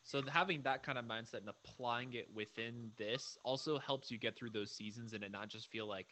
[0.03, 4.35] So having that kind of mindset and applying it within this also helps you get
[4.37, 6.07] through those seasons and it not just feel like,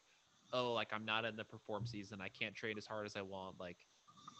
[0.52, 2.20] oh, like I'm not in the perform season.
[2.20, 3.60] I can't train as hard as I want.
[3.60, 3.78] Like,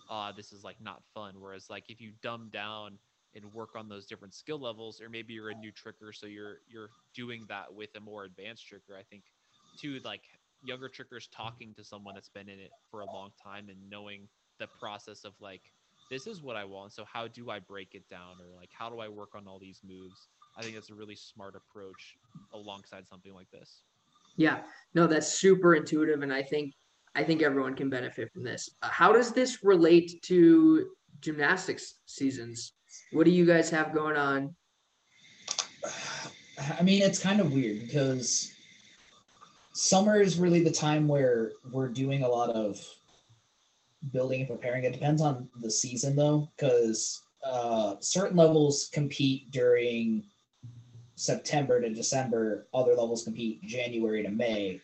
[0.10, 1.36] ah, this is like not fun.
[1.38, 2.98] Whereas like if you dumb down
[3.36, 6.58] and work on those different skill levels, or maybe you're a new tricker, so you're
[6.68, 8.98] you're doing that with a more advanced tricker.
[8.98, 9.24] I think
[9.78, 10.24] too, like
[10.62, 14.28] younger trickers talking to someone that's been in it for a long time and knowing
[14.60, 15.74] the process of like
[16.10, 16.94] this is what I want.
[16.94, 19.60] So how do I break it down, or like how do I work on all
[19.60, 20.30] these moves?
[20.56, 22.18] I think that's a really smart approach
[22.54, 23.84] alongside something like this.
[24.36, 26.74] yeah, no, that's super intuitive, and I think
[27.16, 28.68] I think everyone can benefit from this.
[28.82, 32.74] How does this relate to gymnastics seasons?
[33.12, 34.56] What do you guys have going on?
[36.80, 38.54] I mean, it's kind of weird because
[39.74, 42.80] summer is really the time where we're doing a lot of
[44.12, 44.84] building and preparing.
[44.84, 50.24] It depends on the season though, because uh, certain levels compete during
[51.16, 54.80] September to December, other levels compete January to May.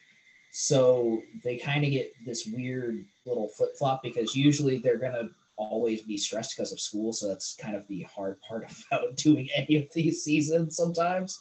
[0.52, 5.30] So they kind of get this weird little flip flop because usually they're going to
[5.60, 7.12] always be stressed because of school.
[7.13, 11.39] So that's kind of the hard part about doing any of these seasons sometimes.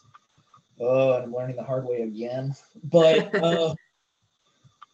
[0.81, 2.54] Oh, and I'm learning the hard way again.
[2.85, 3.74] But uh,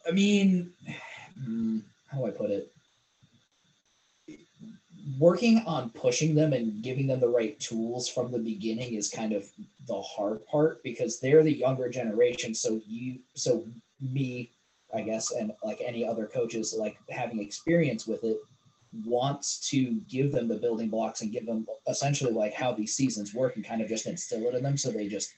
[0.06, 0.72] I mean,
[1.42, 2.70] hmm, how do I put it?
[5.18, 9.32] Working on pushing them and giving them the right tools from the beginning is kind
[9.32, 9.44] of
[9.86, 12.54] the hard part because they're the younger generation.
[12.54, 13.66] So you, so
[14.00, 14.52] me,
[14.94, 18.38] I guess, and like any other coaches, like having experience with it,
[19.04, 23.34] wants to give them the building blocks and give them essentially like how these seasons
[23.34, 24.76] work and kind of just instill it in them.
[24.76, 25.34] So they just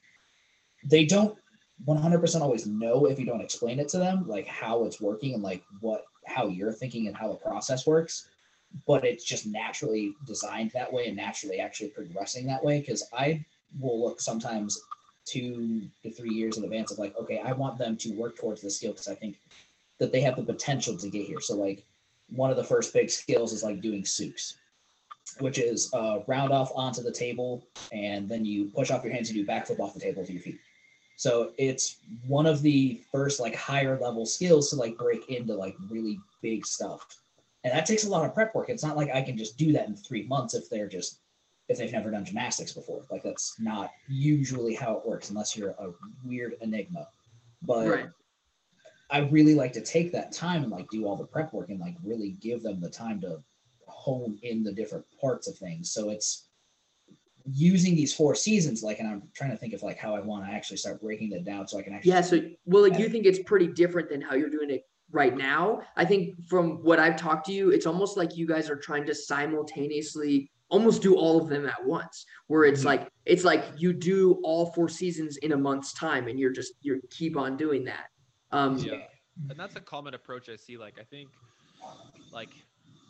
[0.83, 1.37] they don't
[1.85, 5.43] 100% always know if you don't explain it to them like how it's working and
[5.43, 8.29] like what how you're thinking and how the process works.
[8.85, 12.79] But it's just naturally designed that way and naturally actually progressing that way.
[12.79, 13.43] Because i
[13.79, 14.79] will look sometimes
[15.25, 18.61] two to three years in advance of like okay i want them to work towards
[18.61, 19.37] this skill because i think
[19.99, 21.41] that they have the potential to get here.
[21.41, 21.83] So like
[22.29, 24.57] one of the first big skills is like doing tsuks
[25.39, 29.29] which is uh, round off onto the table and then you push off your hands
[29.29, 30.59] and do backflip off the table to your feet
[31.17, 31.97] so it's
[32.27, 36.65] one of the first like higher level skills to like break into like really big
[36.65, 37.05] stuff.
[37.63, 38.69] And that takes a lot of prep work.
[38.69, 41.19] It's not like I can just do that in three months if they're just
[41.69, 43.03] if they've never done gymnastics before.
[43.09, 45.89] Like that's not usually how it works unless you're a
[46.23, 47.07] weird enigma.
[47.63, 48.09] But Right.
[49.09, 51.79] I really like to take that time and like do all the prep work and
[51.79, 53.41] like really give them the time to
[53.85, 55.91] hone in the different parts of things.
[55.91, 56.49] So it's
[57.49, 60.45] using these four seasons, like, and I'm trying to think of like how I want
[60.45, 62.11] to actually start breaking that down so I can actually.
[62.11, 62.21] Yeah.
[62.21, 65.81] So, well, like, you think it's pretty different than how you're doing it right now?
[65.95, 69.05] I think from what I've talked to you, it's almost like you guys are trying
[69.05, 72.85] to simultaneously almost do all of them at once where it's Mhm.
[72.85, 76.73] like it's like you do all four seasons in a month's time and you're just
[76.81, 78.07] you keep on doing that
[78.51, 79.07] um Yeah.
[79.49, 80.77] and that's a common approach I see.
[80.77, 81.39] Like I think,
[82.31, 82.55] like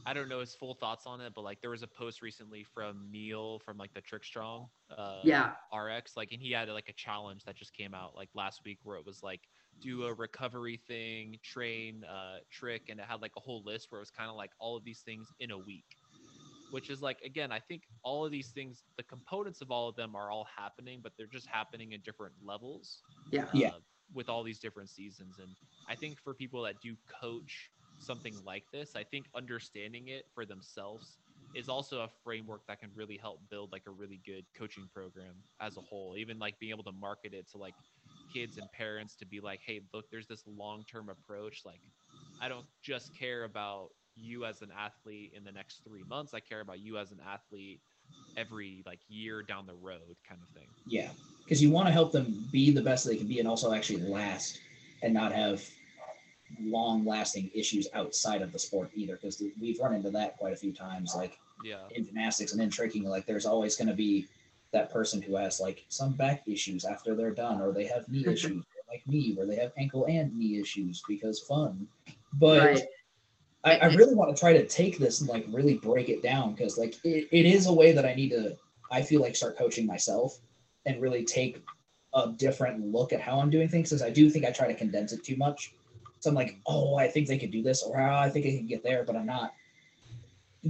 [0.05, 2.63] I don't know his full thoughts on it, but like there was a post recently
[2.63, 6.89] from Neil from like the Trick Strong, uh, yeah RX, like, and he had like
[6.89, 9.49] a challenge that just came out like last week where it was like
[9.81, 13.99] do a recovery thing, train, uh, trick, and it had like a whole list where
[13.99, 15.97] it was kind of like all of these things in a week.
[16.69, 19.95] Which is like again, I think all of these things, the components of all of
[19.95, 23.71] them are all happening, but they're just happening in different levels yeah Yeah.
[24.13, 25.39] With all these different seasons.
[25.39, 25.49] And
[25.89, 30.45] I think for people that do coach something like this, I think understanding it for
[30.45, 31.17] themselves
[31.53, 35.33] is also a framework that can really help build like a really good coaching program
[35.59, 36.15] as a whole.
[36.17, 37.73] Even like being able to market it to like
[38.31, 41.61] kids and parents to be like, hey, look, there's this long term approach.
[41.65, 41.81] Like,
[42.41, 46.33] I don't just care about you as an athlete in the next three months.
[46.33, 47.81] I care about you as an athlete
[48.37, 50.67] every like year down the road kind of thing.
[50.85, 51.09] Yeah,
[51.43, 54.01] because you want to help them be the best they can be and also actually
[54.01, 54.59] last
[55.03, 55.67] and not have
[56.61, 59.15] long lasting issues outside of the sport either.
[59.15, 61.87] Because we've run into that quite a few times, like Yeah.
[61.91, 63.03] in gymnastics and in tricking.
[63.03, 64.27] Like there's always going to be
[64.71, 68.25] that person who has like some back issues after they're done, or they have knee
[68.27, 71.87] issues, like me, where they have ankle and knee issues because fun.
[72.33, 72.83] But right
[73.67, 76.53] I, I really want to try to take this and like really break it down
[76.53, 78.55] because like it, it is a way that I need to
[78.91, 80.39] I feel like start coaching myself
[80.85, 81.63] and really take
[82.13, 84.73] a different look at how I'm doing things because I do think I try to
[84.73, 85.73] condense it too much.
[86.19, 88.49] So I'm like, oh, I think they could do this, or oh, I think I
[88.51, 89.53] can get there, but I'm not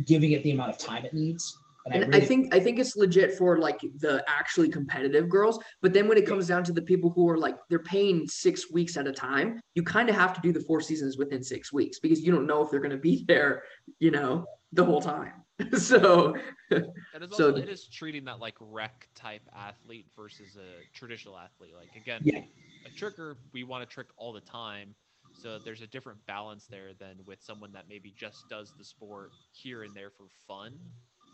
[0.06, 1.58] giving it the amount of time it needs.
[1.92, 5.30] And, and I, really, I think I think it's legit for like the actually competitive
[5.30, 5.60] girls.
[5.82, 8.72] But then when it comes down to the people who are like they're paying six
[8.72, 11.72] weeks at a time, you kind of have to do the four seasons within six
[11.74, 13.64] weeks because you don't know if they're going to be there,
[14.00, 15.34] you know, the whole time.
[15.78, 16.36] so
[16.70, 16.84] And
[17.24, 21.74] it's So- also it is treating that like rec type athlete versus a traditional athlete.
[21.76, 22.42] Like again, Yeah.
[22.86, 24.94] a tricker we want to trick all the time.
[25.34, 29.32] So there's a different balance there than with someone that maybe just does the sport
[29.52, 30.74] here and there for fun.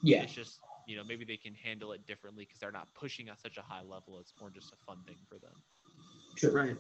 [0.04, 3.30] Yeah, It's just you know maybe they can handle it differently because they're not pushing
[3.30, 4.20] at such a high level.
[4.20, 5.54] It's more just a fun thing for them.
[6.36, 6.52] true.
[6.52, 6.78] right.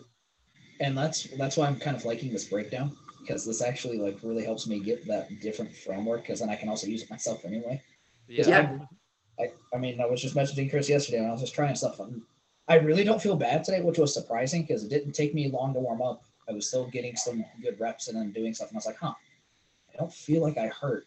[0.81, 4.43] and that's that's why I'm kind of liking this breakdown because this actually like really
[4.43, 7.81] helps me get that different framework because then I can also use it myself anyway.
[8.27, 8.47] Yeah.
[8.47, 8.77] Yeah.
[9.39, 11.99] I, I mean, I was just messaging Chris yesterday when I was just trying stuff.
[11.99, 12.21] And
[12.67, 15.73] I really don't feel bad today, which was surprising because it didn't take me long
[15.73, 16.23] to warm up.
[16.47, 18.69] I was still getting some good reps and then doing stuff.
[18.69, 19.13] And I was like, huh,
[19.93, 21.05] I don't feel like I hurt.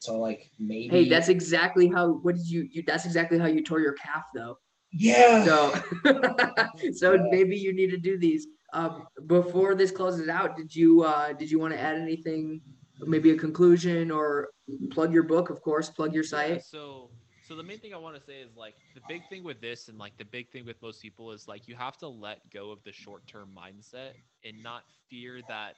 [0.00, 0.88] So, like, maybe.
[0.88, 2.12] Hey, that's exactly how.
[2.22, 2.68] What did you?
[2.70, 4.58] you that's exactly how you tore your calf, though.
[4.92, 5.44] Yeah.
[5.44, 5.74] So,
[6.92, 7.22] so Yeah.
[7.30, 8.46] maybe you need to do these.
[8.72, 12.60] Um, before this closes out, did you uh, did you want to add anything?
[13.00, 14.48] Maybe a conclusion or
[14.90, 15.88] plug your book, of course.
[15.88, 16.62] Plug your Yeah, site.
[16.64, 17.10] so
[17.46, 19.88] so the main thing I want to say is like the big thing with this
[19.88, 22.70] and like the big thing with most people is like you have to let go
[22.70, 24.12] of the short-term mindset
[24.44, 25.76] and not fear that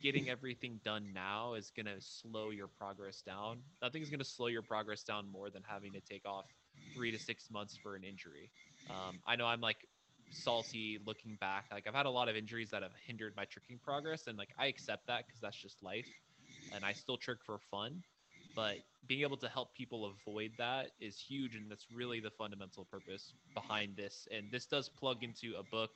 [0.00, 3.58] getting everything done now is going to slow your progress down.
[3.82, 6.46] Nothing's going to slow your progress down more than having to take off
[6.94, 8.50] 3 to 6 months for an injury.
[8.88, 9.86] Um, I know I'm like
[10.30, 11.66] salty looking back.
[11.72, 14.50] Like I've had a lot of injuries that have hindered my tricking progress and like
[14.58, 16.08] I accept that cuz that's just life
[16.72, 18.02] and I still trick for fun
[18.54, 22.84] but being able to help people avoid that is huge and that's really the fundamental
[22.84, 25.90] purpose behind this and this does plug into a book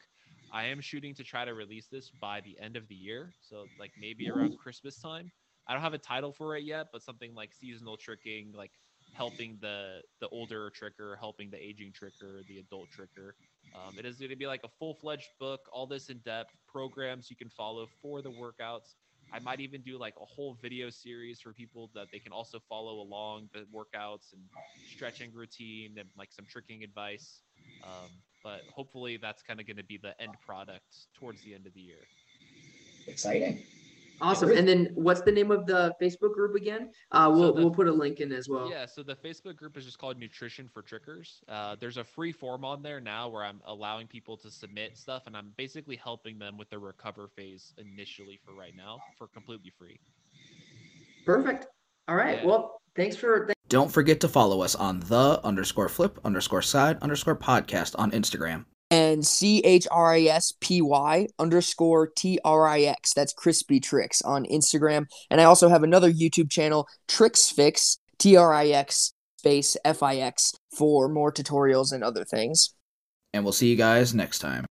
[0.54, 3.66] i am shooting to try to release this by the end of the year so
[3.78, 5.30] like maybe around christmas time.
[5.66, 8.72] I don't have a title for it yet but something like seasonal tricking like
[9.14, 13.32] helping the the older tricker helping the aging tricker the adult tricker.
[13.74, 17.30] Um, it is going to be like a full-fledged book all this in depth programs
[17.30, 18.94] you can follow for the workouts.
[19.32, 22.60] I might even do like a whole video series for people that they can also
[22.68, 24.42] follow along the workouts and
[24.94, 27.42] stretching routine and like some tricking advice.
[27.82, 28.10] Um,
[28.44, 31.74] but hopefully that's kind of going to be the end product towards the end of
[31.74, 31.96] the year.
[33.08, 33.62] Exciting.
[34.20, 34.50] Awesome.
[34.52, 36.90] And then what's the name of the Facebook group again?
[37.10, 38.70] Uh, we'll the- we'll put a link in as well.
[38.70, 41.42] Yeah, so the Facebook group is just called Nutrition for Trickers.
[41.48, 45.24] Uh, there's a free form on there now where I'm allowing people to submit stuff,
[45.26, 49.72] and I'm basically helping them with the recover phase initially for right now for completely
[49.76, 49.98] free.
[51.26, 51.66] Perfect.
[52.06, 52.38] All right.
[52.38, 52.46] Yeah.
[52.46, 57.36] Well, thanks for Don't forget to follow us on the underscore flip underscore side underscore
[57.36, 58.66] podcast on Instagram.
[58.90, 63.14] and C H R I S P Y underscore T R I X.
[63.14, 65.06] That's Chrispy Trix on Instagram.
[65.30, 70.02] And I also have another YouTube channel, Trix Fix, T R I X space F
[70.02, 72.74] I X for more tutorials and other things.
[73.32, 74.62] And we'll see you guys next time.